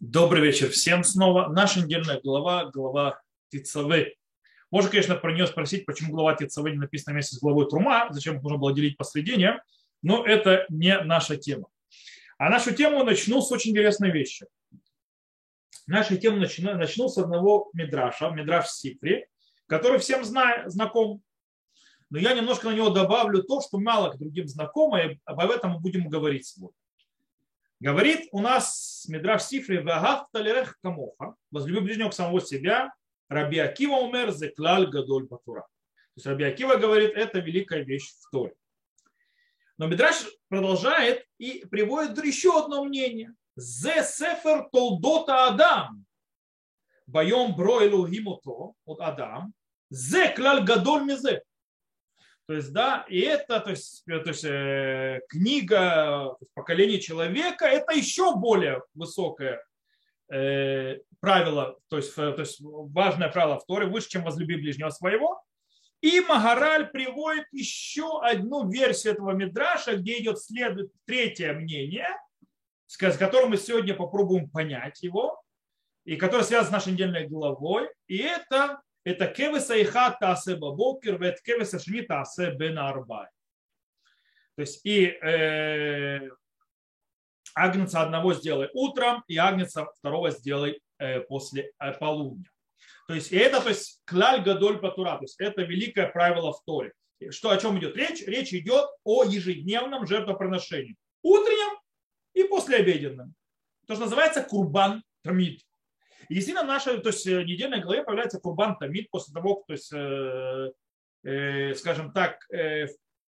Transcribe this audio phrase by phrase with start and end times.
[0.00, 1.48] Добрый вечер всем снова.
[1.48, 4.14] Наша недельная глава, глава Тицавы.
[4.70, 8.36] Можно, конечно, про нее спросить, почему глава Тицавы не написана вместе с главой Трума, зачем
[8.36, 9.60] их нужно было делить посредине,
[10.00, 11.66] но это не наша тема.
[12.38, 14.46] А нашу тему начну с очень интересной вещи.
[15.88, 19.26] Нашу тему начну, начну с одного мидраша, мидраш Сифри,
[19.66, 21.22] который всем зна, знаком.
[22.10, 25.72] Но я немножко на него добавлю то, что мало к другим знакомо, и об этом
[25.72, 26.78] мы будем говорить сегодня.
[27.80, 32.92] Говорит у нас Мидраш Сифри Вагав Талерех Камоха, возлюби ближнего к самого себя,
[33.28, 35.60] Раби Акива умер зеклаль гадоль батура.
[35.60, 38.54] То есть Раби Акива говорит, это великая вещь в Торе.
[39.76, 43.32] Но Мидраш продолжает и приводит еще одно мнение.
[43.54, 46.04] Зе сефер толдота Адам.
[47.06, 49.52] Боем бройлу гимото от Адам.
[49.90, 51.42] Зе клаль гадоль мизе.
[52.48, 58.36] То есть, да, и это, то есть, то есть э, книга поколения человека, это еще
[58.36, 59.62] более высокое
[60.32, 65.42] э, правило, то есть, то есть важное правило в Торе, выше, чем возлюби ближнего своего.
[66.00, 72.08] И Магараль приводит еще одну версию этого Мидраша, где идет следует третье мнение,
[72.86, 75.38] с которым мы сегодня попробуем понять его,
[76.06, 77.90] и которое связано с нашей недельной главой.
[78.06, 83.28] И это это кевеса и хат тасе бабокер, вет кевеса шни тасе бен арбай.
[84.56, 86.28] То есть и э,
[87.54, 92.50] агнца одного сделай утром, и агнца второго сделай э, после э, полудня.
[93.06, 96.62] То есть и это, то есть клаль гадоль патура, то есть это великое правило в
[96.64, 96.92] Торе.
[97.30, 98.22] Что, о чем идет речь?
[98.26, 100.96] Речь идет о ежедневном жертвоприношении.
[101.22, 101.80] Утреннем
[102.34, 103.34] и послеобеденном.
[103.86, 105.62] То, что называется курбан тамид.
[106.28, 109.72] И действительно, в нашей то есть, э, недельной главе появляется Курбан Тамид после того, то
[109.72, 110.72] есть, э,
[111.24, 112.88] э, скажем так, э,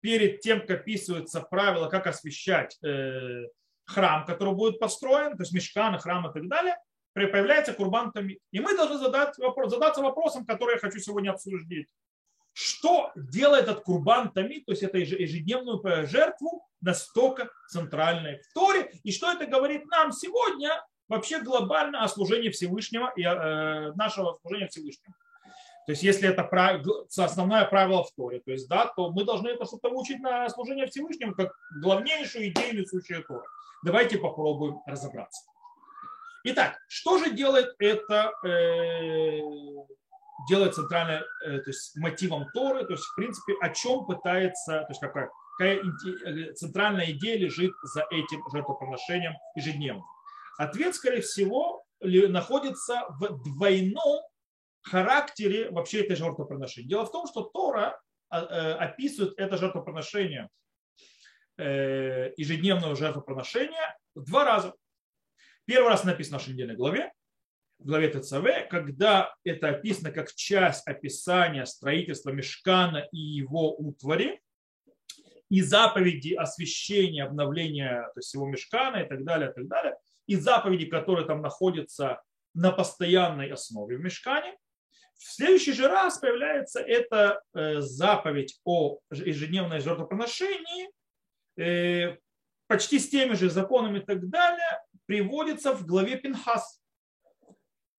[0.01, 3.45] перед тем, как описываются правила, как освещать э,
[3.85, 6.77] храм, который будет построен, то есть мешканы, храм и так далее,
[7.13, 8.39] появляется Курбан Тамид.
[8.51, 11.87] И мы должны задать вопрос, задаться вопросом, который я хочу сегодня обсудить.
[12.53, 19.11] Что делает этот Курбан Тамид, то есть это ежедневную жертву, настолько центральной в Торе, и
[19.11, 25.13] что это говорит нам сегодня вообще глобально о служении Всевышнего и э, нашего служения Всевышнему.
[25.85, 26.43] То есть, если это
[27.17, 30.87] основное правило в Торе, то есть, да, то мы должны это что-то учить на служение
[30.87, 31.51] Всевышнему как
[31.81, 33.43] главнейшую идею несущую Торы.
[33.83, 35.41] Давайте попробуем разобраться.
[36.43, 39.41] Итак, что же делает это, э,
[40.49, 44.87] делает центральное, э, то есть мотивом Торы, то есть, в принципе, о чем пытается, то
[44.89, 50.03] есть, какая, какая э, центральная идея лежит за этим жертвоприношением ежедневно.
[50.57, 54.21] Ответ, скорее всего, находится в двойном
[54.81, 56.89] характере вообще этой жертвоприношения.
[56.89, 60.49] Дело в том, что Тора а, э, описывает это жертвоприношение,
[61.57, 64.73] э, ежедневное жертвоприношение, два раза.
[65.65, 67.11] Первый раз написано в нашей недельной главе,
[67.77, 74.41] в главе ТЦВ, когда это описано как часть описания строительства мешкана и его утвари,
[75.49, 79.95] и заповеди освящения, обновления то есть его мешкана и так далее, и так далее–
[80.27, 82.21] и заповеди, которые там находятся
[82.53, 84.55] на постоянной основе в мешкане.
[85.17, 90.89] В следующий же раз появляется эта э, заповедь о ежедневной жертвоприношении,
[91.57, 92.17] э,
[92.67, 96.81] почти с теми же законами и так далее, приводится в главе Пинхас.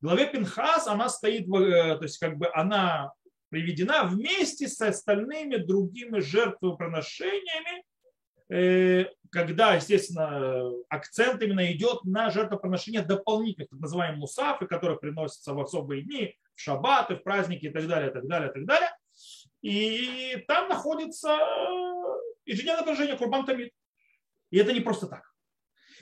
[0.01, 3.13] В главе Пинхас она стоит, э, то есть как бы она
[3.51, 7.85] приведена вместе с остальными другими жертвоприношениями,
[9.33, 16.03] когда, естественно, акцент именно идет на жертвоприношение дополнительных, так называемых мусафы, которые приносятся в особые
[16.03, 18.91] дни, в шаббаты, в праздники и так далее, и так далее, и так далее.
[19.63, 21.39] И там находится
[22.45, 23.73] ежедневное поражение Курбан Тамид.
[24.51, 25.23] И это не просто так.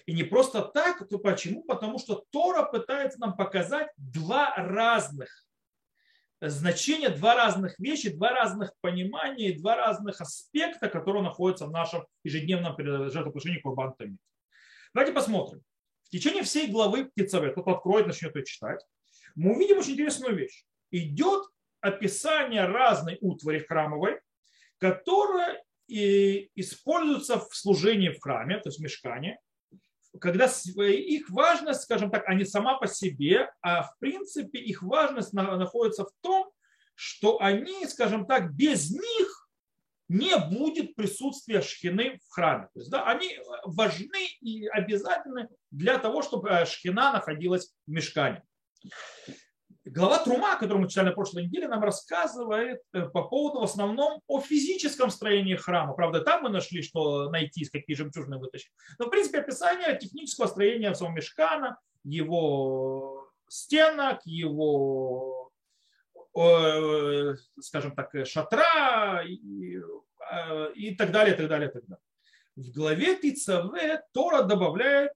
[0.07, 1.63] И не просто так, то почему?
[1.63, 5.47] Потому что Тора пытается нам показать два разных
[6.41, 12.75] значение, два разных вещи, два разных понимания, два разных аспекта, которые находятся в нашем ежедневном
[12.79, 14.21] жертвоприношении Курбан Тамид.
[14.95, 15.63] Давайте посмотрим.
[16.05, 18.85] В течение всей главы Птицаве, кто откроет, начнет ее читать,
[19.35, 20.65] мы увидим очень интересную вещь.
[20.91, 21.45] Идет
[21.81, 24.21] описание разной утвари храмовой,
[24.79, 29.39] которая используется в служении в храме, то есть в мешкане,
[30.19, 36.05] когда их важность, скажем так, они сама по себе, а в принципе их важность находится
[36.05, 36.51] в том,
[36.95, 39.49] что они, скажем так, без них
[40.09, 42.69] не будет присутствия шхины в храме.
[42.75, 48.43] То есть, да, они важны и обязательны для того, чтобы э, шхина находилась в мешкане.
[49.87, 54.21] Глава Трума, которую мы читали на прошлой неделе, нам рассказывает э, по поводу в основном
[54.27, 55.95] о физическом строении храма.
[55.95, 58.71] Правда, там мы нашли, что найти, какие жемчужины вытащить.
[58.99, 65.51] Но, в принципе, описание технического строения самого мешкана его стенок, его,
[66.37, 72.05] э, скажем так, шатра и, э, и так далее, и так далее, и так далее.
[72.55, 75.13] В главе Тицаве Тора добавляет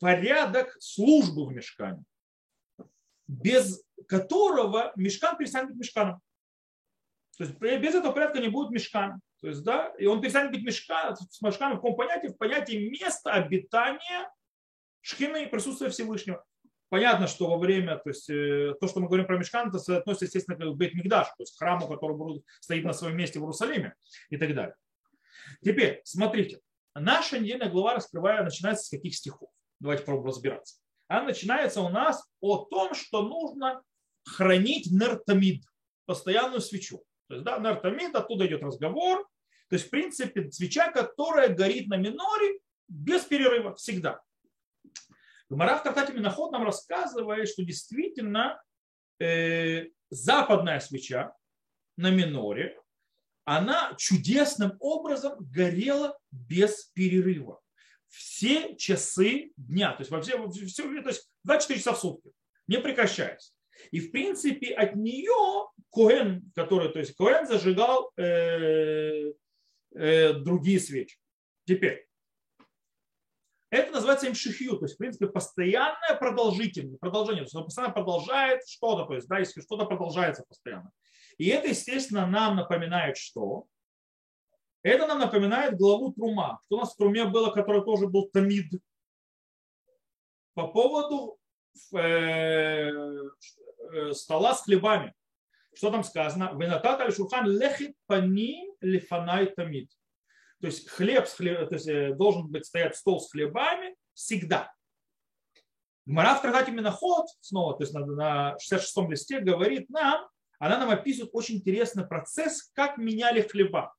[0.00, 2.02] порядок службы в мешкане,
[3.30, 6.20] без которого мешкан перестанет быть мешканом.
[7.38, 9.20] То есть без этого порядка не будет мешкана.
[9.40, 12.26] То есть, да, и он перестанет быть мешканом, с мешканом в каком понятии?
[12.26, 14.30] В понятии места обитания
[15.00, 16.44] шхины присутствия Всевышнего.
[16.88, 20.24] Понятно, что во время, то есть э, то, что мы говорим про мешкан, это относится,
[20.24, 23.94] естественно, к Бейт Мигдаш, то есть храму, который стоит на своем месте в Иерусалиме
[24.28, 24.74] и так далее.
[25.62, 26.60] Теперь, смотрите,
[26.96, 29.50] наша недельная глава, раскрывая, начинается с каких стихов?
[29.78, 30.79] Давайте попробуем разбираться.
[31.10, 33.82] Она начинается у нас о том, что нужно
[34.24, 35.64] хранить нертамид,
[36.06, 37.02] постоянную свечу.
[37.26, 39.28] То есть, да, нертамид, оттуда идет разговор.
[39.68, 44.20] То есть, в принципе, свеча, которая горит на миноре без перерыва всегда.
[45.48, 48.62] Гмара в Тартате Миноход нам рассказывает, что действительно
[49.18, 51.34] э, западная свеча
[51.96, 52.80] на миноре,
[53.44, 57.60] она чудесным образом горела без перерыва.
[58.10, 62.32] Все часы дня, то есть во все, все то есть 24 часа в сутки,
[62.66, 63.54] не прекращаясь.
[63.92, 69.32] И в принципе от нее Коэн, который, то есть Коэн зажигал э,
[69.94, 71.16] э, другие свечи.
[71.64, 72.06] Теперь,
[73.70, 78.66] это называется имшихью, то есть, в принципе, постоянное продолжительное, продолжение, то есть, оно постоянно продолжает
[78.66, 80.90] что-то, то есть, да, если что-то продолжается постоянно.
[81.38, 83.66] И это, естественно, нам напоминает что?
[84.82, 86.60] Это нам напоминает главу Трума.
[86.64, 88.72] Что у нас в Труме было, который тоже был Тамид.
[90.54, 91.38] По поводу
[91.94, 95.14] э, э, стола с хлебами.
[95.74, 96.56] Что там сказано?
[96.58, 99.90] Венатат аль шурхан лехит паним лифанай тамид.
[100.60, 104.72] То есть хлеб, с хлеб то есть э, должен быть стоять стол с хлебами всегда.
[106.06, 110.26] Гмара в Традате Миноход, снова, то есть на, на 66-м листе, говорит нам,
[110.58, 113.94] она нам описывает очень интересный процесс, как меняли хлеба.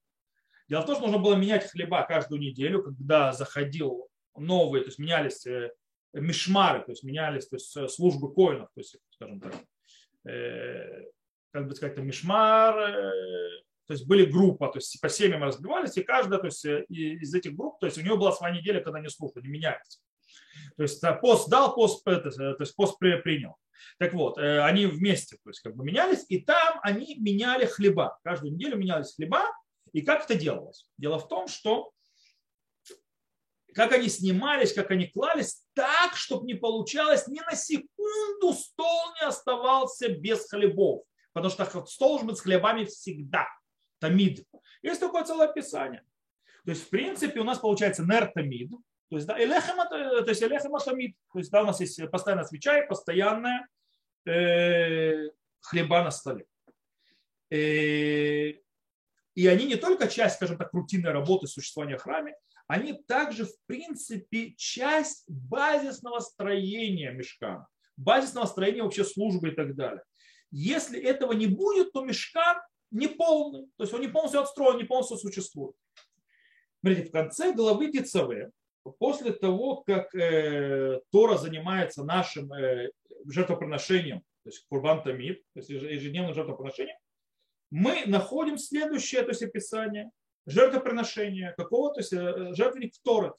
[0.71, 4.07] Дело в том, что нужно было менять хлеба каждую неделю, когда заходил
[4.37, 5.69] новые, то есть менялись э,
[6.13, 9.53] мишмары, то есть менялись то есть, э, службы коинов, то есть, скажем так,
[10.23, 11.07] э,
[11.51, 16.39] как бы сказать, мишмар, то есть были группа, то есть по семьям разбивались, и каждая
[16.39, 19.41] то есть, из этих групп, то есть у него была своя неделя, когда не служба,
[19.41, 19.99] не меняется.
[20.77, 23.57] То есть пост дал, пост, то есть пост принял.
[23.97, 28.17] Так вот, э, они вместе то есть, как бы менялись, и там они меняли хлеба.
[28.23, 29.49] Каждую неделю менялись хлеба.
[29.93, 30.87] И как это делалось?
[30.97, 31.91] Дело в том, что
[33.73, 39.27] как они снимались, как они клались, так, чтобы не получалось ни на секунду стол не
[39.27, 41.03] оставался без хлебов.
[41.33, 43.47] Потому что стол должен быть с хлебами всегда.
[43.99, 44.45] Тамид.
[44.81, 46.03] Есть такое целое описание.
[46.65, 48.71] То есть, в принципе, у нас получается нертамид,
[49.09, 51.17] то есть, да, элехем, то есть элехем атамид.
[51.33, 53.67] То есть, да, у нас есть постоянная свеча и постоянная
[54.25, 55.29] э,
[55.59, 56.45] хлеба на столе.
[57.49, 58.53] Э,
[59.35, 62.35] и они не только часть, скажем так, рутинной работы существования в храме,
[62.67, 67.67] они также, в принципе, часть базисного строения мешкана,
[67.97, 70.03] базисного строения вообще службы и так далее.
[70.51, 72.57] Если этого не будет, то мешкан
[72.91, 75.75] не полный, то есть он не полностью отстроен, не полностью существует.
[76.81, 78.51] Смотрите, в конце главы Дицаве
[78.99, 82.89] после того, как э, Тора занимается нашим э,
[83.27, 86.97] жертвоприношением, то есть Курбан Тамид, то есть ежедневным жертвоприношением,
[87.71, 90.11] мы находим следующее то есть, описание
[90.45, 93.33] жертвоприношения какого, то есть э, жертвенник Торет.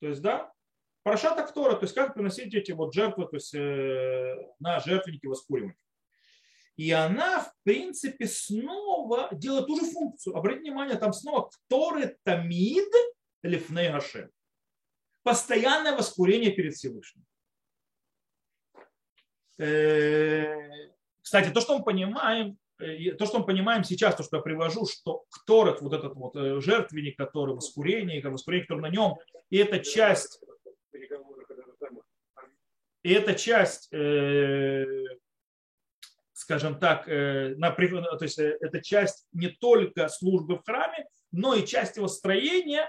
[0.00, 0.52] То есть, да,
[1.02, 5.76] Парашата Ктора, то есть как приносить эти вот жертвы то есть, э, на жертвенники воскуривания.
[6.76, 10.36] И она, в принципе, снова делает ту же функцию.
[10.36, 12.88] Обратите внимание, там снова Торы Тамид
[13.42, 14.30] Лифней Гашем
[15.24, 17.24] постоянное воскурение перед Всевышним.
[19.58, 20.90] Э,
[21.20, 24.86] кстати, то, что мы понимаем, э, то, что мы понимаем сейчас, то, что я привожу,
[24.86, 29.16] что Кторет, вот этот вот э, жертвенник, который воскурение, воскурение, который на нем,
[29.50, 30.40] и эта часть,
[33.02, 33.90] и эта часть,
[36.32, 42.08] скажем так, то есть это часть не только службы в храме, но и часть его
[42.08, 42.88] строения,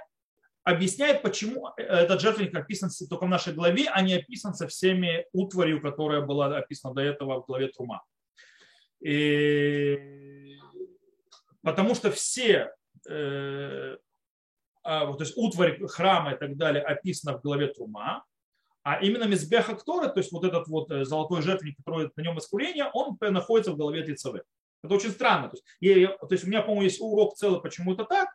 [0.65, 5.79] объясняет, почему этот жертвенник описан только в нашей главе, а не описан со всеми утварью,
[5.79, 8.03] которая была описана до этого в главе Трума.
[9.01, 10.57] И...
[11.61, 12.73] Потому что все
[13.09, 13.97] э,
[14.83, 18.23] а, то есть утварь храма и так далее описано в главе Трума,
[18.83, 22.37] а именно Мизбеха Ктора, то есть вот этот вот э, золотой жертвенник, который на нем
[22.37, 24.43] искурение, он находится в главе Тицавы.
[24.83, 25.49] Это очень странно.
[25.49, 28.29] То есть, я, то есть у меня, по-моему, есть урок целый, почему это так,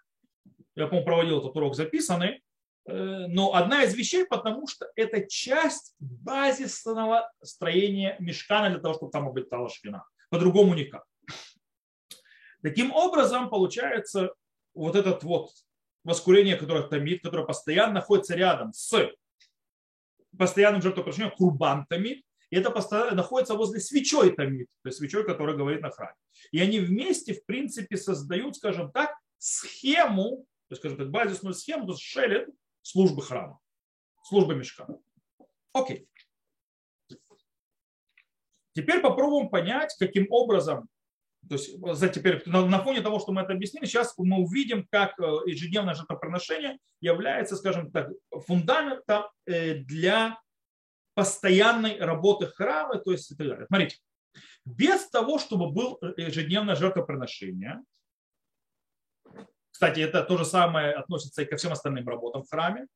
[0.75, 2.43] я, по-моему, проводил этот урок записанный,
[2.87, 9.13] Э, но одна из вещей, потому что это часть базисного строения мешкана для того, чтобы
[9.13, 10.05] там обитала шхина.
[10.31, 11.05] По-другому никак.
[12.63, 14.35] Таким образом, получается,
[14.75, 15.51] вот этот вот
[16.05, 19.11] воскурение, которое томит, которое постоянно находится рядом с
[20.37, 25.57] постоянным жертвоприношением, курбан томит, и это постоянно находится возле свечой томит, то есть свечой, которая
[25.57, 26.15] говорит на храме.
[26.51, 31.87] И они вместе, в принципе, создают, скажем так, схему, то есть, скажем так, базисную схему,
[31.87, 32.49] то есть шелет
[32.83, 33.59] службы храма,
[34.25, 34.87] службы мешка.
[35.73, 36.09] Окей.
[38.83, 40.89] Теперь попробуем понять, каким образом
[41.49, 45.19] то есть за теперь на фоне того, что мы это объяснили, сейчас мы увидим, как
[45.19, 48.11] э, ежедневное жертвоприношение является, скажем так,
[48.47, 50.39] фундаментом э, для
[51.15, 52.99] постоянной работы храма.
[52.99, 53.33] То есть,
[53.67, 53.97] Смотрите,
[54.65, 57.83] без того, чтобы было ежедневное жертвоприношение,
[59.71, 62.87] кстати, это то же самое относится и ко всем остальным работам в храме,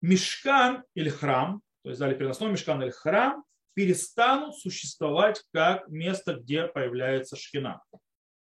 [0.00, 6.66] мешкан или храм, то есть дали переносной мешкан или храм, перестанут существовать как место, где
[6.66, 7.82] появляется шхина.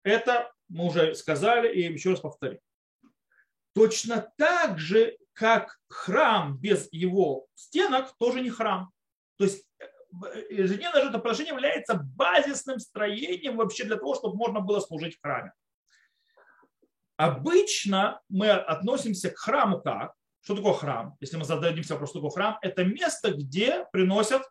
[0.04, 2.60] Это мы уже сказали и еще раз повторим.
[3.74, 8.92] Точно так же, как храм без его стенок, тоже не храм.
[9.38, 9.86] То есть э,
[10.50, 15.54] ежедневное жертвоприношение является базисным строением вообще для того, чтобы можно было служить в храме.
[17.16, 20.14] Обычно мы относимся к храму как?
[20.42, 21.16] Что такое храм?
[21.20, 24.44] Если мы зададимся вопрос, что такое храм, это место, где приносят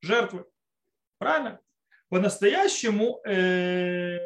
[0.00, 0.44] жертвы.
[1.18, 1.60] Правильно?
[2.08, 4.18] По-настоящему э,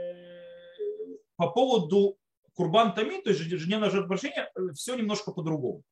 [1.36, 2.18] по поводу
[2.54, 5.82] Курбан Тами, то есть ежедневное жертвоприношение, э, все немножко по-другому.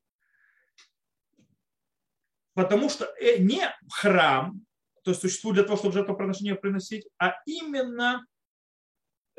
[2.54, 4.60] Потому что э, не храм,
[5.02, 8.24] то есть существует для того, чтобы жертвоприношение приносить, а именно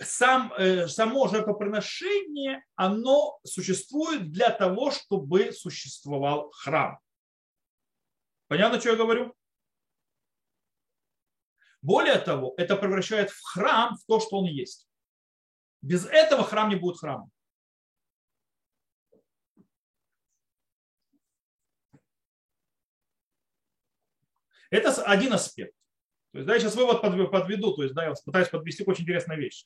[0.01, 0.51] сам,
[0.87, 6.97] само жертвоприношение, оно существует для того, чтобы существовал храм.
[8.47, 9.35] Понятно, что я говорю?
[11.81, 14.87] Более того, это превращает в храм в то, что он есть.
[15.81, 17.31] Без этого храм не будет храмом.
[24.69, 25.75] Это один аспект.
[26.31, 29.03] То есть, да, я сейчас вывод подведу, то есть, да, я пытаюсь подвести к очень
[29.03, 29.65] интересной вещи.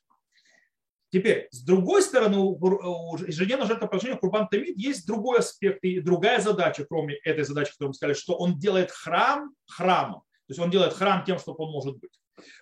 [1.12, 6.86] Теперь, с другой стороны, у ежедневного жертвоприношения Курбан Тамид есть другой аспект и другая задача,
[6.86, 10.24] кроме этой задачи, которую мы сказали, что он делает храм храмом.
[10.48, 12.20] То есть он делает храм тем, что он может быть.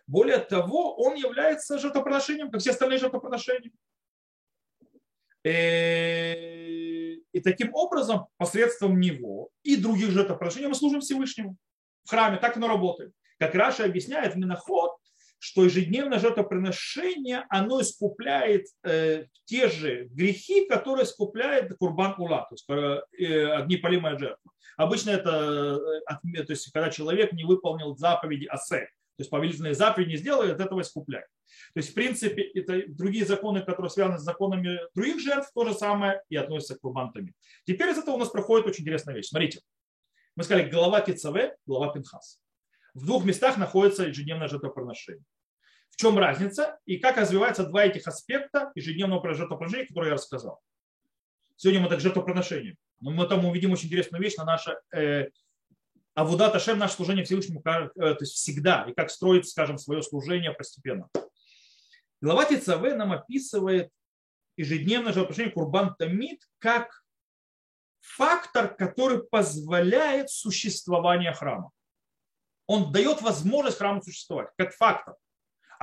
[0.07, 3.71] Более того, он является жертвоприношением, как все остальные жертвоприношения.
[5.43, 11.57] Э, и таким образом, посредством него и других жертвоприношений мы служим Всевышнему
[12.05, 12.37] в храме.
[12.37, 13.11] Так оно работает.
[13.39, 14.95] Как Раша объясняет в Миноход,
[15.43, 23.01] что ежедневное жертвоприношение, оно искупляет э, те же грехи, которые искупляет Курбан Ула, то есть
[23.19, 24.51] э, огнепалимая жертва.
[24.77, 28.85] Обычно это, э, то есть, когда человек не выполнил заповеди Асе,
[29.17, 31.27] то есть повелительные заповеди не сделал, от этого искупляет.
[31.73, 35.73] То есть, в принципе, это другие законы, которые связаны с законами других жертв, то же
[35.73, 37.33] самое и относятся к курбантами.
[37.65, 39.27] Теперь из этого у нас проходит очень интересная вещь.
[39.27, 39.59] Смотрите,
[40.37, 42.39] мы сказали глава Кицаве, глава Пинхас.
[42.93, 45.25] В двух местах находится ежедневное жертвоприношение.
[45.93, 50.59] В чем разница и как развиваются два этих аспекта ежедневного жертвоприношения, которые я рассказал.
[51.55, 52.77] Сегодня мы так жертвоприношение.
[52.99, 55.27] Но мы там увидим очень интересную вещь на наше э,
[56.15, 60.51] Авудат Ашем, наше служение Всевышнему, э, то есть всегда, и как строить, скажем, свое служение
[60.51, 61.09] постепенно.
[62.21, 63.91] Глава Тицаве нам описывает
[64.57, 67.03] ежедневное жертвоприношение Курбан Тамид как
[68.01, 71.69] фактор, который позволяет существование храма.
[72.65, 75.15] Он дает возможность храму существовать, как фактор.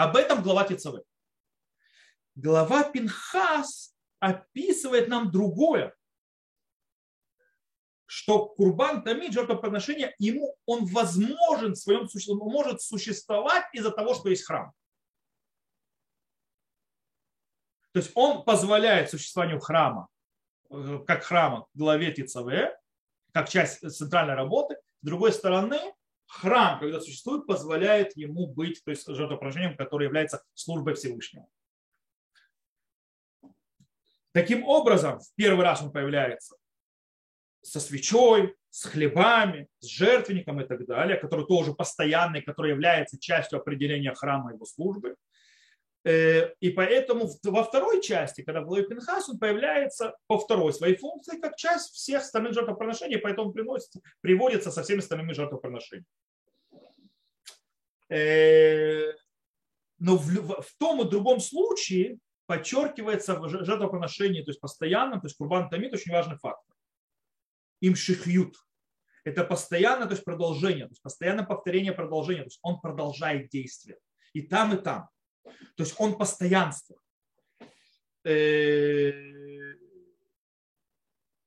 [0.00, 1.02] Об этом глава Тицаве.
[2.35, 5.95] Глава Пинхас описывает нам другое
[8.07, 14.14] что курбан тамид, жертвоприношение, ему он возможен в своем существовании, он может существовать из-за того,
[14.14, 14.73] что есть храм.
[17.92, 20.09] То есть он позволяет существованию храма,
[20.71, 22.76] э, как храма главе Тицаве,
[23.33, 24.76] как часть центральной работы.
[25.02, 25.78] С другой стороны,
[26.30, 31.46] храм, когда существует, позволяет ему быть то есть, жертвоприношением, которое является службой Всевышнего.
[34.32, 36.56] Таким образом, в первый раз он появляется
[37.62, 43.58] со свечой, с хлебами, с жертвенником и так далее, который тоже постоянный, который является частью
[43.58, 45.16] определения храма его службы.
[46.02, 50.97] Э, и поэтому во второй части, когда в главе Пинхас, он появляется по второй своей
[50.97, 56.07] функции, как часть всех остальных жертвоприношений, поэтому приносится, приводится со всеми остальными жертвоприношениями.
[58.09, 59.12] Э,
[59.99, 65.37] но в, в том и другом случае подчеркивается в жертвоприношении, то есть постоянно, то есть
[65.37, 66.75] курбан тамид очень важный фактор.
[67.80, 68.57] им шихют.
[69.23, 73.99] Это постоянно, то есть продолжение, то есть постоянное повторение продолжения, то есть он продолжает действие.
[74.33, 75.11] И там, и там.
[75.42, 76.97] То есть он постоянство.
[78.25, 79.12] Э,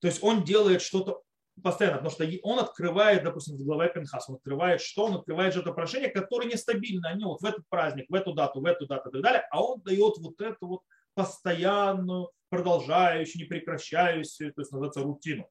[0.00, 1.22] то есть он делает что-то
[1.62, 5.06] постоянно, потому что он открывает, допустим, в главе Пенхас, он открывает что?
[5.06, 7.06] Он открывает жертвоприношения, которые нестабильны.
[7.06, 9.62] Они вот в этот праздник, в эту дату, в эту дату и так далее, а
[9.62, 10.80] он дает вот эту вот
[11.14, 15.48] постоянную, продолжающую, не прекращающуюся, то есть называется рутину.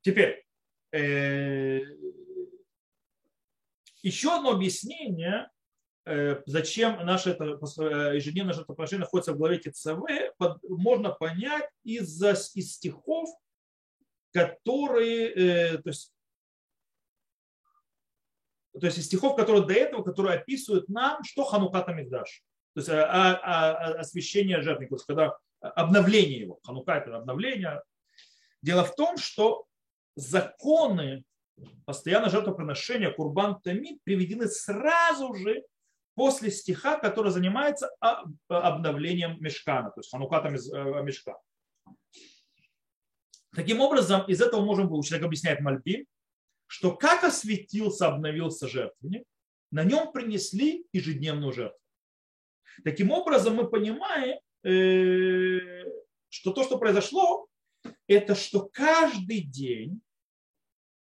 [0.00, 0.44] Теперь,
[0.92, 1.80] э,
[4.02, 5.50] еще одно объяснение,
[6.46, 10.00] зачем наше э, ежедневное жертвоприношение находится в главе ТЦВ,
[10.68, 13.28] можно понять из, из стихов,
[14.32, 16.12] которые, то есть,
[18.78, 22.42] то есть из стихов, которые до этого, которые описывают нам, что Хануката Мигдаш.
[22.74, 26.60] То есть а, а, освящение жертвника, то есть когда обновление его.
[26.64, 27.82] Ханука это обновление.
[28.62, 29.66] Дело в том, что
[30.14, 31.24] законы
[31.84, 35.64] постоянно жертвоприношения Курбан Тамид приведены сразу же
[36.18, 37.88] после стиха, который занимается
[38.48, 41.38] обновлением мешкана, то есть ханукатом из э, мешка.
[43.54, 46.06] Таким образом, из этого можем выучить, как объясняет Мальбим,
[46.66, 49.22] что как осветился, обновился жертвенник,
[49.70, 51.78] на нем принесли ежедневную жертву.
[52.82, 55.84] Таким образом, мы понимаем, э,
[56.30, 57.46] что то, что произошло,
[58.08, 60.00] это что каждый день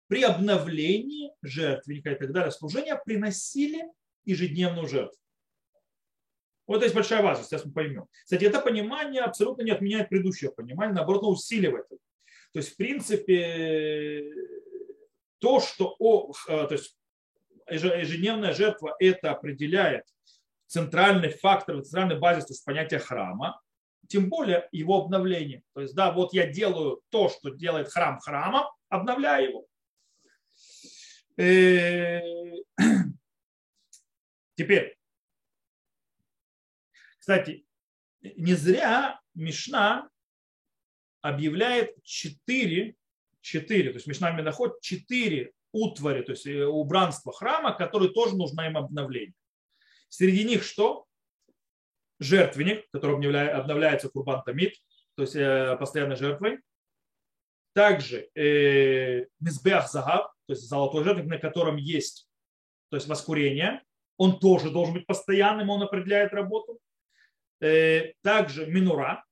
[0.08, 3.86] при обновлении жертвенника и так далее служения приносили
[4.30, 5.20] ежедневную жертву.
[6.68, 8.06] Вот есть большая важность, сейчас мы поймем.
[8.24, 12.02] Кстати, это понимание абсолютно не отменяет предыдущее понимание, наоборот, усиливает это.
[12.54, 14.32] То есть, в принципе,
[15.40, 16.96] то, что о, э, то есть
[17.70, 20.06] ежедневная жертва это определяет
[20.68, 23.60] центральный фактор, центральный базис, то есть понятие храма,
[24.08, 25.64] тем более его обновление.
[25.74, 29.66] То есть, да, вот я делаю то, что делает храм храмом, обновляю его.
[34.60, 34.98] Теперь,
[37.18, 37.66] кстати,
[38.20, 40.10] не зря Мишна
[41.22, 42.98] объявляет четыре,
[43.40, 48.64] четыре, то есть Мишна находит четыре утвари, то есть э, убранства храма, которые тоже нужно
[48.64, 49.34] им обновление.
[50.10, 51.06] Среди них что?
[52.20, 53.16] Жертвенник, который
[53.54, 54.76] обновляется Курбан Тамид,
[55.16, 56.60] то есть э, постоянной жертвой.
[57.72, 62.26] Также э, Мизбех Загаб, то есть золотой жертвенник, на котором есть
[62.90, 63.84] то есть воскурение.
[64.20, 66.78] Он тоже должен быть постоянным, он определяет работу.
[67.62, 69.24] Э, также Минура,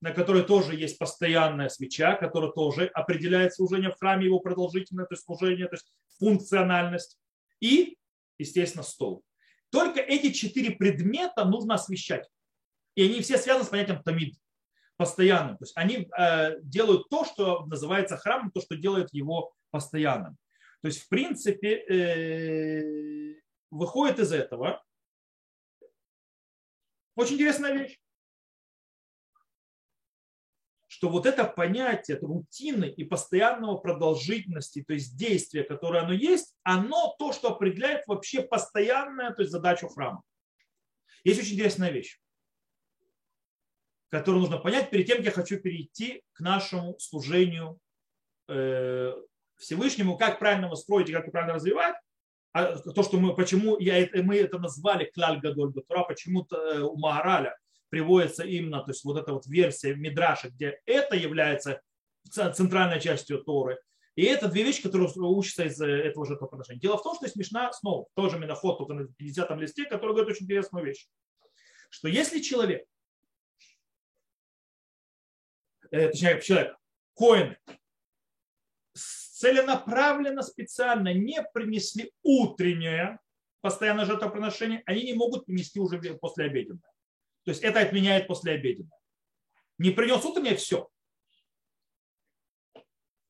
[0.00, 5.12] на которой тоже есть постоянная свеча, которая тоже определяет служение в храме, его продолжительное то
[5.12, 7.18] есть служение, то есть функциональность.
[7.60, 7.98] И,
[8.38, 9.22] естественно, стол.
[9.70, 12.26] Только эти четыре предмета нужно освещать.
[12.94, 14.36] И они все связаны с понятием тамид,
[14.96, 15.58] постоянным.
[15.58, 20.38] То есть они э, делают то, что называется храмом, то, что делает его постоянным.
[20.80, 23.39] То есть, в принципе, э,
[23.70, 24.84] выходит из этого
[27.14, 28.00] очень интересная вещь
[31.00, 37.16] что вот это понятие рутины и постоянного продолжительности, то есть действия, которое оно есть, оно
[37.18, 40.22] то, что определяет вообще постоянную то есть задачу храма.
[41.24, 42.20] Есть очень интересная вещь,
[44.10, 47.78] которую нужно понять перед тем, как я хочу перейти к нашему служению
[48.48, 49.14] э,
[49.56, 51.96] Всевышнему, как правильно его строить и как правильно развивать.
[52.52, 56.96] А то, что мы, почему я, мы это назвали клаль гадоль батура, почему-то э, у
[56.96, 57.56] Магараля
[57.90, 61.80] приводится именно, то есть вот эта вот версия Мидраша, где это является
[62.28, 63.78] центральной частью Торы.
[64.16, 66.80] И это две вещи, которые учатся из этого же жертвоприношения.
[66.80, 70.30] Дело в том, что есть Мишна снова, тоже Миноход, только на 50 листе, который говорит
[70.30, 71.06] очень интересную вещь.
[71.88, 72.84] Что если человек,
[75.90, 76.76] э, точнее, человек,
[77.16, 77.56] коин,
[79.40, 83.18] целенаправленно, специально не принесли утреннее
[83.62, 86.92] постоянное жертвоприношение, они не могут принести уже после обеденное.
[87.44, 88.98] То есть это отменяет после обеденного.
[89.78, 90.90] Не принес утреннее, все.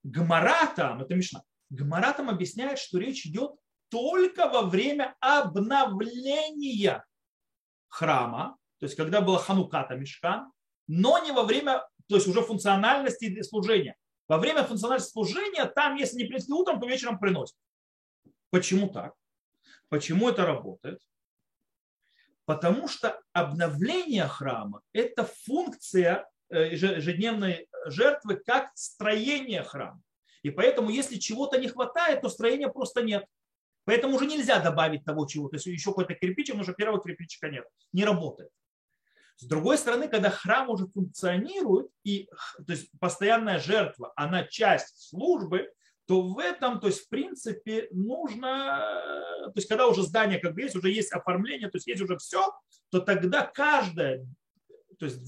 [0.03, 3.53] Гмара там, это Мишна, Гмара там объясняет, что речь идет
[3.88, 7.05] только во время обновления
[7.88, 10.51] храма, то есть когда была хануката мешкан,
[10.88, 13.96] но не во время, то есть уже функциональности служения.
[14.31, 17.57] Во время функциональности служения там, если не принесли утром, то вечером приносят.
[18.51, 19.12] Почему так?
[19.88, 21.01] Почему это работает?
[22.45, 30.01] Потому что обновление храма– это функция э, ежедневной жертвы как строение храма.
[30.43, 33.27] И поэтому, если чего-то не хватает, то строения просто нет.
[33.85, 35.57] Поэтому уже нельзя добавить того чего-то.
[35.57, 37.64] Если еще какой-то кирпичик, но уже первого кирпичика нет.
[37.93, 38.53] Не работает.
[39.40, 42.29] С другой стороны, когда храм уже функционирует, и
[42.66, 45.72] то есть постоянная жертва, она часть службы,
[46.07, 50.61] то в этом, то есть в принципе нужно, то есть когда уже здание как бы
[50.61, 52.53] есть, уже есть оформление, то есть есть уже все,
[52.90, 54.26] то тогда каждое
[54.98, 55.24] то есть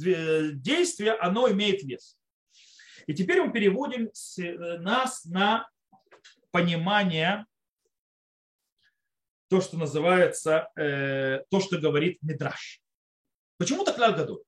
[0.61, 2.18] действие, оно имеет вес.
[3.07, 4.11] И теперь мы переводим
[4.83, 5.66] нас на
[6.51, 7.46] понимание
[9.48, 12.82] то, что называется, э, то, что говорит Мидраш.
[13.62, 14.42] Почему так Гадоль?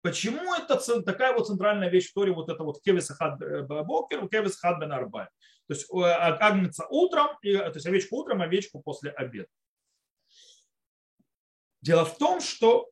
[0.00, 4.26] Почему это такая вот центральная вещь в Торе, вот это вот кевис хад э, бокер,
[4.28, 5.26] кевис хад бен арбай.
[5.66, 9.48] То есть а, агнца утром, то есть овечку утром, овечку после обеда.
[11.82, 12.88] Дело в том, что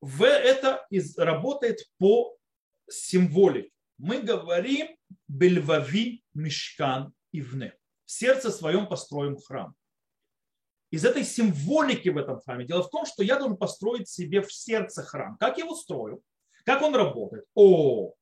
[0.00, 0.84] в это
[1.16, 2.36] работает по
[2.90, 3.70] символике.
[3.98, 4.96] Мы говорим
[5.28, 7.78] бельвави мишкан ивне.
[8.04, 9.76] В сердце своем построим храм
[10.90, 12.64] из этой символики в этом храме.
[12.64, 15.36] Дело в том, что я должен построить себе в сердце храм.
[15.38, 16.22] Как я его строю?
[16.64, 17.44] Как он работает?
[17.54, 18.14] О,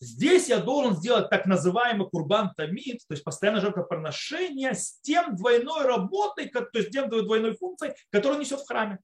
[0.00, 5.82] здесь я должен сделать так называемый курбан тамид, то есть постоянное жертвоприношение с тем двойной
[5.82, 8.98] работой, то есть тем двойной функцией, которую несет в храме.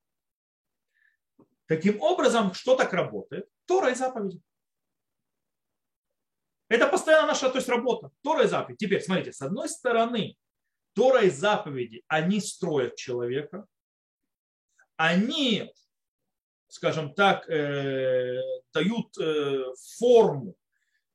[1.66, 3.48] Таким образом, что так работает?
[3.66, 4.40] Тора и заповеди.
[6.68, 8.10] Это постоянно наша то есть, работа.
[8.22, 8.78] Тора и заповедь.
[8.78, 10.36] Теперь, смотрите, с одной стороны,
[10.94, 13.66] Тора и заповеди, они строят человека,
[14.96, 15.72] они,
[16.68, 18.38] скажем так, э,
[18.74, 19.64] дают э,
[19.98, 20.54] форму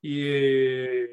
[0.01, 1.07] и,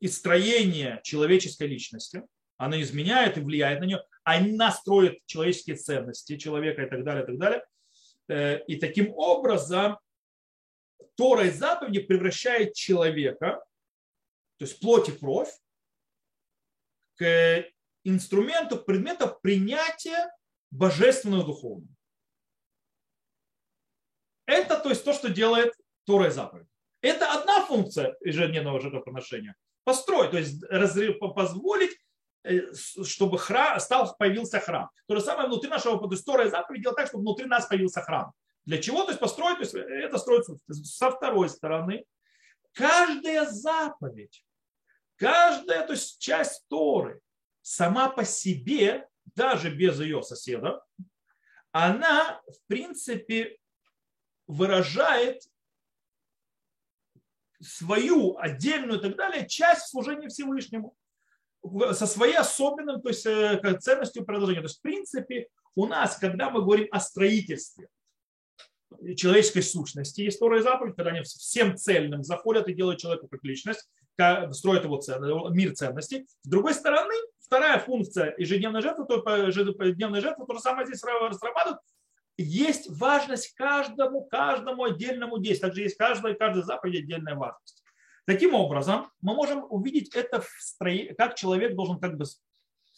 [0.00, 2.22] и строение человеческой личности,
[2.56, 7.26] она изменяет и влияет на нее, она строит человеческие ценности человека и так далее, и
[7.26, 7.64] так далее.
[8.28, 9.98] Э, и таким образом
[11.16, 13.62] Тора и заповеди превращает человека,
[14.56, 15.52] то есть плоть и кровь,
[17.22, 17.64] к
[18.04, 20.30] инструменту, к предмету принятия
[20.70, 21.94] божественного духовного.
[24.46, 25.72] Это то есть то, что делает
[26.04, 26.66] Тора и заповедь.
[27.00, 29.54] Это одна функция ежедневного жертвоприношения.
[29.84, 31.96] Построить, то есть разрыв, позволить,
[32.44, 32.72] э,
[33.04, 34.90] чтобы храм, стал, появился храм.
[35.06, 37.66] То же самое внутри нашего, то есть Тора и заповедь делать так, чтобы внутри нас
[37.66, 38.32] появился храм.
[38.64, 39.04] Для чего?
[39.04, 42.04] То есть построить, то есть это строится со второй стороны.
[42.72, 44.44] Каждая заповедь
[45.22, 47.20] Каждая то есть, часть Торы
[47.60, 49.06] сама по себе,
[49.36, 50.84] даже без ее соседа,
[51.70, 53.56] она, в принципе,
[54.48, 55.40] выражает
[57.60, 60.96] свою отдельную и так далее часть служения Всевышнему
[61.92, 64.62] со своей особенной то есть, э, ценностью продолжения.
[64.62, 67.88] То есть, в принципе, у нас, когда мы говорим о строительстве
[69.16, 73.88] человеческой сущности, есть вторая заповедь, когда они всем цельным заходят и делают человека как личность,
[74.52, 75.22] строит его цен,
[75.52, 76.26] мир ценностей.
[76.42, 81.80] С другой стороны, вторая функция ежедневной жертвы, то ежедневной жертвы, то же самое здесь разрабатывают,
[82.38, 85.70] есть важность каждому, каждому отдельному действию.
[85.70, 87.82] Также есть каждая, каждая заповедь отдельная важность.
[88.24, 92.24] Таким образом, мы можем увидеть это, в строи, как человек должен как бы...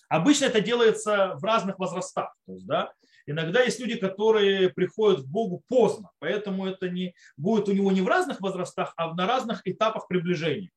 [0.09, 2.37] Обычно это делается в разных возрастах.
[2.47, 2.93] То есть, да,
[3.27, 8.03] Иногда есть люди, которые приходят к Богу поздно, поэтому это не будет у него не
[8.03, 10.71] в разных возрастах, а на разных этапах приближения.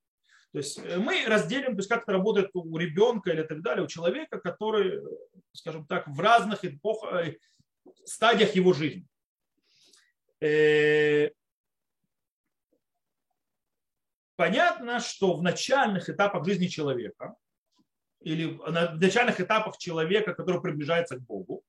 [0.57, 3.85] То есть э, мы разделим, то есть как это работает у ребенка или так далее,
[3.85, 5.03] у человека, который,
[5.53, 7.37] скажем так, в разных эпохах, э,
[8.05, 9.05] стадиях его жизни.
[10.41, 11.29] Э,
[14.35, 17.35] понятно, что в начальных этапах жизни человека
[18.21, 21.61] или на начальных этапах человека, который приближается к Богу,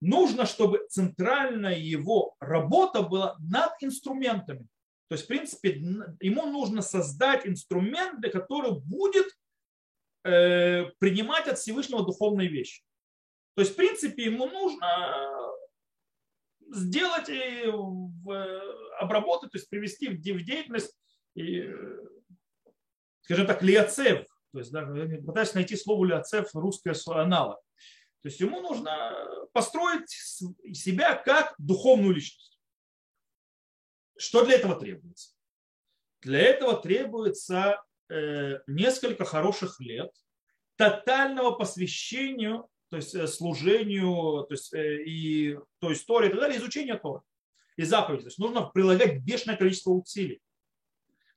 [0.00, 4.68] нужно, чтобы центральная его работа была над инструментами.
[5.08, 5.70] То есть, в принципе,
[6.20, 9.26] ему нужно создать инструмент, для которого будет
[10.24, 12.82] э, принимать от Всевышнего духовные вещи.
[13.54, 15.28] То есть, в принципе, ему нужно
[16.72, 17.64] сделать и
[18.98, 20.96] обработать, то есть привести в деятельность,
[21.36, 21.68] и,
[23.22, 24.26] скажем так, лиацев.
[24.52, 27.60] То есть даже пытаюсь найти слово лиацев русское аналог.
[28.22, 29.14] То есть ему нужно
[29.52, 32.53] построить себя как духовную личность.
[34.16, 35.34] Что для этого требуется?
[36.24, 40.10] Для этого требуется э, несколько хороших лет
[40.76, 46.58] тотального посвящению, то есть э, служению, то есть э, и той истории и так далее,
[46.58, 47.22] изучения Торы
[47.76, 48.22] и заповедей.
[48.22, 50.40] То есть нужно прилагать бешеное количество усилий.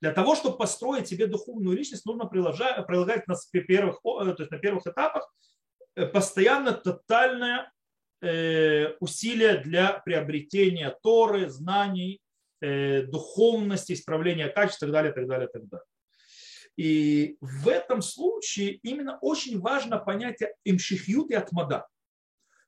[0.00, 4.58] Для того, чтобы построить себе духовную личность, нужно прилагать, прилагать на, первых, то есть на
[4.58, 5.28] первых этапах
[6.12, 7.72] постоянно тотальное
[9.00, 12.20] усилие для приобретения Торы, знаний,
[12.60, 15.86] духовности, исправления качества и так далее, так далее, так далее.
[16.78, 21.88] И в этом случае именно очень важно понятие имшихют и атмада.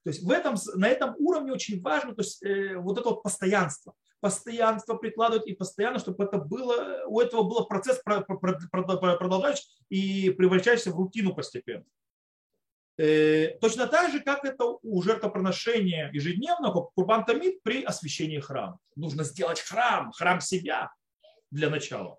[0.03, 3.23] То есть в этом, на этом уровне очень важно то есть, э, вот это вот
[3.23, 3.95] постоянство.
[4.21, 10.97] Постоянство прикладывать и постоянно, чтобы это было, у этого был процесс продолжающий и превращающийся в
[10.97, 11.85] рутину постепенно.
[13.01, 18.79] Э, точно так же, как это у жертвоприношения ежедневного, Курбан Тамид при освящении храма.
[18.95, 20.93] Нужно сделать храм, храм себя
[21.51, 22.19] для начала.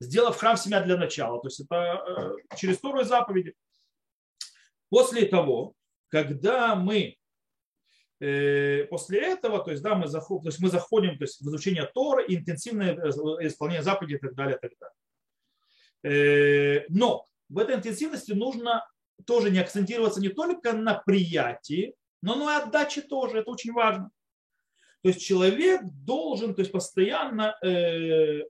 [0.00, 1.40] Сделав храм себя для начала.
[1.40, 3.54] То есть это э, через вторую заповеди.
[4.88, 5.74] После того,
[6.08, 7.16] когда мы
[8.18, 11.46] э, после этого, то есть, да, мы, заходим, то есть мы заходим то есть, в
[11.46, 12.96] изучение Тора, интенсивное
[13.46, 14.72] исполнение заповедей и так далее, и так
[16.02, 16.86] далее.
[16.88, 18.82] Но в этой интенсивности нужно
[19.24, 23.38] тоже не акцентироваться не только на приятии, но и на отдаче тоже.
[23.38, 24.10] Это очень важно.
[25.02, 28.42] То есть человек должен то есть, постоянно э,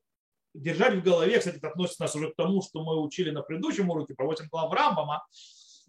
[0.54, 3.90] держать в голове, кстати, это относится нас уже к тому, что мы учили на предыдущем
[3.90, 5.26] уроке про 8 глав Рамбама,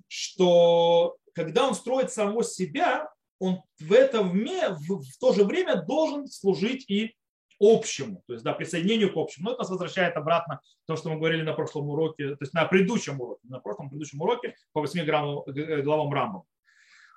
[0.07, 3.09] что когда он строит самого себя,
[3.39, 7.15] он в это в, в то же время должен служить и
[7.59, 9.45] общему, то есть да, присоединению к общему.
[9.45, 12.65] Но это нас возвращает обратно то, что мы говорили на прошлом уроке, то есть на
[12.65, 16.43] предыдущем уроке, на прошлом предыдущем уроке по 8 главам Рамбам.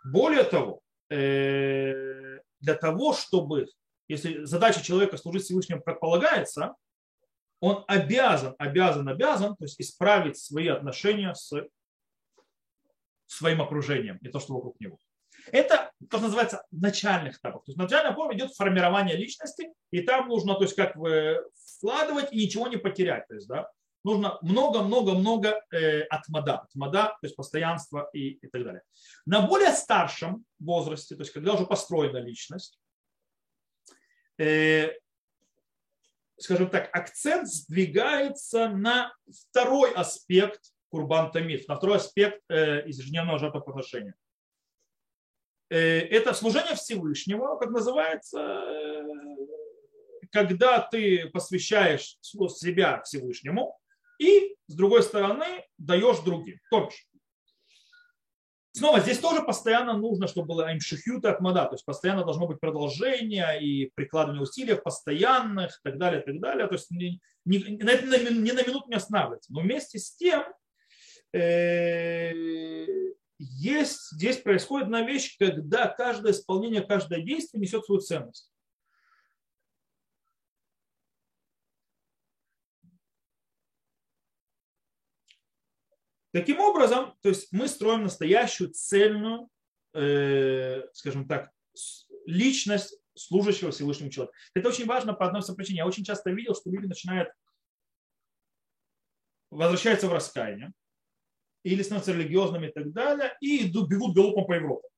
[0.05, 3.67] Более того, э, для того, чтобы,
[4.09, 6.75] если задача человека служить Всевышнему предполагается,
[7.61, 11.53] он обязан, обязан, обязан, то есть исправить свои отношения с
[13.27, 14.99] своим окружением, не то, что вокруг него.
[15.53, 17.65] Это то, что называется начальных этапов.
[17.65, 21.45] То есть начальный этап идет формирование личности, и там нужно то есть, как бы
[21.77, 23.27] вкладывать и ничего не потерять.
[23.29, 23.71] То есть, да,
[24.05, 28.83] нужно много-много-много э, отмада, отмада, то есть постоянство и, и так далее.
[29.27, 32.79] На более старшем возрасте, то есть когда уже построена личность,
[34.39, 34.93] э,
[36.39, 39.13] скажем так, акцент сдвигается на
[39.51, 44.20] второй аспект Курбан Тамид, на второй аспект э, ежедневного жертвоприношения– Э,
[45.77, 49.03] это служение Всевышнего, как называется, э,
[50.33, 53.79] когда ты посвящаешь себя Всевышнему
[54.19, 56.59] и, с другой стороны, даешь другим.
[56.71, 56.91] То
[58.73, 62.61] Снова, здесь тоже постоянно нужно, чтобы было имшихют от мада, то есть постоянно должно быть
[62.61, 66.69] продолжение и прикладывание усилий постоянных и так далее, и так далее.
[66.69, 69.53] То есть не, не, не, не на минуту не останавливаться.
[69.53, 70.45] Но вместе с тем
[71.33, 72.20] э,
[74.21, 78.53] здесь происходит одна вещь, когда каждое исполнение, каждое действие несет свою ценность.
[86.33, 89.49] Таким образом, то есть мы строим настоящую цельную,
[89.95, 91.51] э, скажем так,
[92.27, 94.37] личность служащего Всевышнему человеку.
[94.55, 95.79] Это очень важно по одной причине.
[95.79, 97.31] Я очень часто видел, что люди начинают
[99.51, 100.73] возвращаются в раскаяние,
[101.63, 104.89] или становятся религиозными и так далее, и идут, бегут галопом по Европе.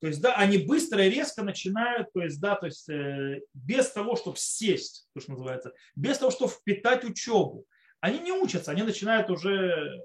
[0.00, 3.90] То есть, да, они быстро и резко начинают, то есть, да, то есть, э, без
[3.90, 7.66] того, чтобы сесть, то, что называется, без того, чтобы впитать учебу,
[8.00, 10.02] они не учатся, они начинают уже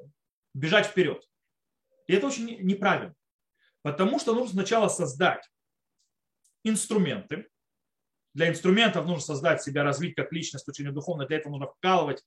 [0.54, 1.28] бежать вперед.
[2.06, 3.16] И это очень неправильно.
[3.82, 5.50] Потому что нужно сначала создать
[6.64, 7.48] инструменты.
[8.36, 11.26] Для инструментов нужно создать себя, развить как личность, учение духовное.
[11.26, 12.24] Для этого нужно вкалывать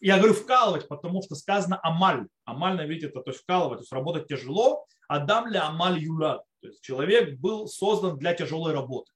[0.00, 2.26] я говорю вкалывать, потому что сказано амаль.
[2.50, 4.86] Амаль на видите, это то есть вкалывать, то есть работать тяжело.
[5.08, 6.44] Адам для амаль юлад.
[6.60, 9.10] То есть человек был создан для тяжелой работы.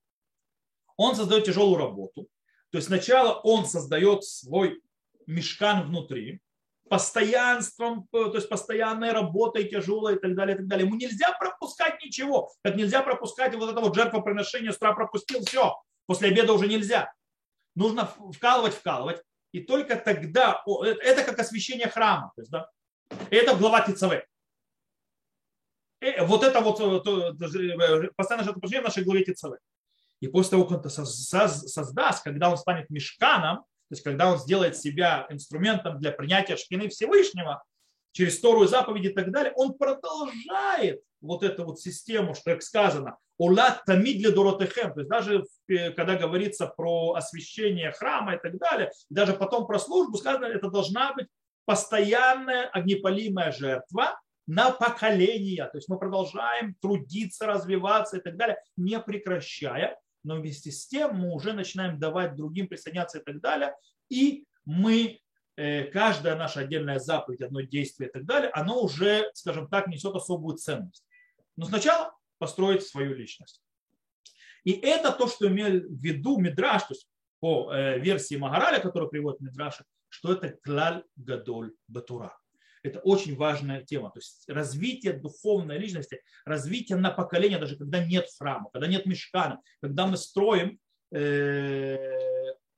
[0.97, 2.29] Он создает тяжелую работу.
[2.71, 4.81] То есть сначала он создает свой
[5.27, 6.41] мешкан внутри,
[6.89, 10.87] постоянством, то есть постоянной работой, тяжелой и так далее, и так далее.
[10.87, 15.81] Ему нельзя пропускать ничего, как нельзя пропускать вот это вот жертвоприношение, с утра пропустил, все,
[16.07, 17.13] после обеда уже нельзя.
[17.75, 22.69] Нужно вкалывать, вкалывать и только тогда, э, это как освящение храма, то есть, да,
[23.31, 24.27] это глава Тицаве.
[26.21, 26.79] Вот это вот
[28.17, 29.59] постоянно жертвоприношение в нашей главе Тицаве.
[30.21, 34.39] И после того, как он это создаст, когда он станет мешканом, то есть когда он
[34.39, 37.63] сделает себя инструментом для принятия шкины Всевышнего,
[38.13, 43.19] через вторую заповедь и так далее, он продолжает вот эту вот систему, что, как сказано,
[43.39, 48.57] «Улат тамид для доротехем», то есть даже э, когда говорится про освящение храма и так
[48.59, 51.27] далее, даже потом про службу, сказано, это должна быть
[51.65, 55.65] постоянная огнепалимая жертва на поколения.
[55.67, 61.17] То есть мы продолжаем трудиться, развиваться и так далее, не прекращая, но вместе с тем
[61.17, 63.75] мы уже начинаем давать другим присоединяться и так далее,
[64.09, 65.21] и мы
[65.57, 70.15] Э, каждая наша отдельная заповедь, одно действие и так далее, оно уже, скажем так, несет
[70.15, 71.05] особую ценность.
[71.57, 73.63] Но сначала построить свою личность.
[74.65, 79.11] И это то, что имел в виду Мидраш, то есть по э, версии Магараля, которую
[79.11, 79.83] приводит Мидраш,
[80.15, 82.39] что это клаль гадоль батура.
[82.85, 84.11] Это очень важная тема.
[84.11, 89.61] То есть развитие духовной личности, развитие на поколение, даже когда нет храма, когда нет мешкана,
[89.81, 90.79] когда мы строим
[91.13, 91.97] э,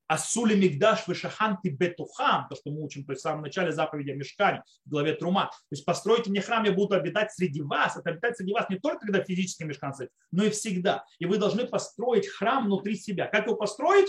[0.07, 4.91] Асули Мигдаш Вишаханти Бетухам, то, что мы учим в самом начале заповеди о Мешкане, в
[4.91, 5.51] главе Трума.
[5.51, 7.99] То есть постройте мне храм, я буду обитать среди вас.
[7.99, 11.05] Это обитать среди вас не только когда физически мешкан стоит, но и всегда.
[11.19, 13.27] И вы должны построить храм внутри себя.
[13.27, 14.09] Как его построить?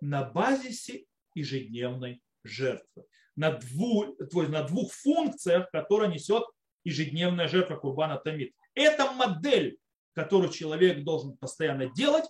[0.00, 3.04] На базисе ежедневной жертвы.
[3.36, 6.44] На двух, то есть на двух функциях, которые несет
[6.84, 8.54] ежедневная жертва Курбана Тамид.
[8.74, 9.78] Это модель,
[10.14, 12.24] которую человек должен постоянно делать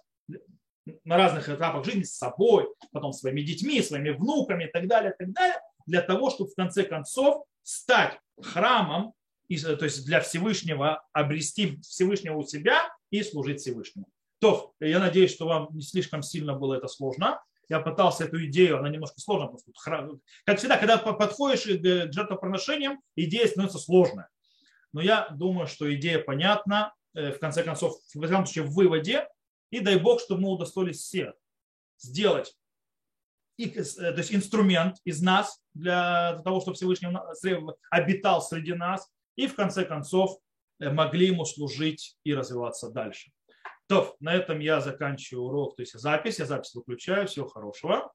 [1.05, 5.25] на разных этапах жизни с собой, потом своими детьми, своими внуками и так далее, и
[5.25, 9.13] так далее, для того, чтобы в конце концов стать храмом,
[9.49, 14.07] то есть для Всевышнего обрести Всевышнего у себя и служить Всевышнему.
[14.39, 17.43] То, я надеюсь, что вам не слишком сильно было это сложно.
[17.71, 19.49] Я пытался эту идею, она немножко сложная.
[19.49, 20.19] Просто.
[20.45, 24.29] Как всегда, когда подходишь к жертвоприношениям, идея становится сложная.
[24.93, 26.93] Но я думаю, что идея понятна.
[27.15, 29.29] Э, в конце концов, в этом случае в выводе
[29.71, 31.35] и дай Бог, чтобы мы удостоились все
[31.99, 32.57] сделать
[33.59, 37.09] э, то есть инструмент из нас для того, чтобы Всевышний
[37.91, 40.39] обитал среди нас и в конце концов
[40.81, 43.31] э, могли ему служить и развиваться дальше.
[43.91, 48.09] То, на этом я заканчиваю урок, то есть запись, я запись выключаю, всего хорошего.